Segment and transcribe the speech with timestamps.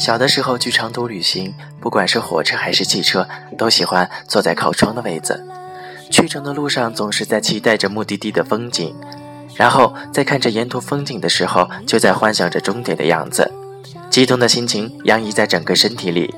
[0.00, 3.28] 小的时候去长途旅行，不管是火车还是汽车，
[3.58, 5.46] 都喜欢坐在靠窗的位子。
[6.10, 8.96] 去程的路上总是在期待着目的地的风景，
[9.56, 13.52] 然后在看着沿途风景的时候，就在幻想着终点的样子，
[14.08, 16.34] 激动的心情洋溢在整个身体里。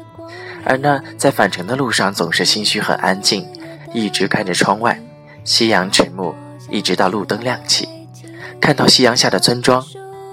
[0.64, 3.46] 而那在返程的路上总是心绪很安静，
[3.94, 5.00] 一直看着窗外，
[5.44, 6.34] 夕阳迟暮，
[6.68, 7.88] 一直到路灯亮起，
[8.60, 9.86] 看到夕阳下的村庄，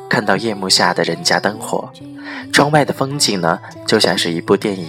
[0.09, 1.90] 看到夜幕下的人家灯火。
[2.52, 4.88] 窗外的风景呢，就像是一部电影，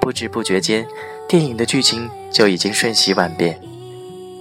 [0.00, 0.86] 不知不觉间，
[1.28, 3.58] 电影的剧情就已经瞬息万变。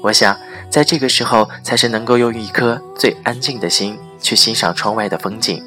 [0.02, 0.38] 我想，
[0.70, 5.64] 在这个时候，才是能够用一颗最安静的心去欣赏窗外的风景，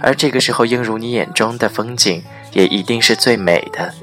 [0.00, 3.94] 而这个时候映入你眼中的风景，也一定是最美的，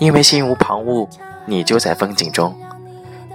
[0.00, 1.08] 因为心无旁骛，
[1.44, 2.56] 你就在风景中，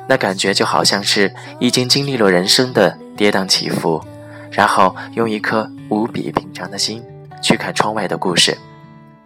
[0.09, 4.03] 那感觉就好像是已经经历了人生的跌宕起伏，
[4.51, 7.01] 然后用一颗无比平常的心。
[7.41, 8.55] 去看窗外的故事，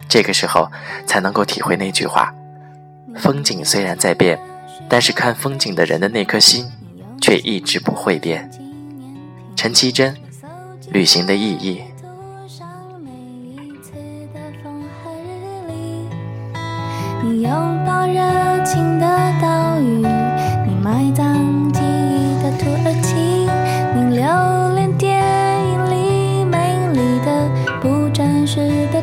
[0.08, 0.70] 这个时候
[1.06, 2.32] 才能够体会那句话：
[3.16, 4.40] 风景虽然在变，
[4.88, 6.66] 但是看风景的人的那颗心
[7.20, 8.50] 却一直不会变。
[9.54, 10.16] 陈绮贞，
[10.90, 11.82] 旅行的意义。
[17.22, 17.50] 你拥
[17.84, 18.35] 抱热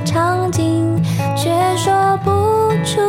[0.05, 1.01] 场景
[1.35, 2.31] 却说不
[2.85, 3.01] 出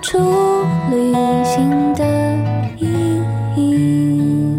[0.00, 0.18] 出
[0.90, 1.12] 旅
[1.44, 2.04] 行的
[2.78, 3.20] 意
[3.56, 4.58] 义，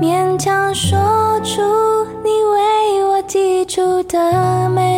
[0.00, 0.98] 勉强说
[1.42, 1.60] 出
[2.22, 4.97] 你为我寄出的每。